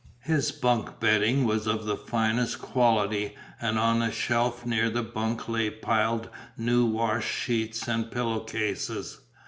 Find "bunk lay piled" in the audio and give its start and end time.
5.03-6.27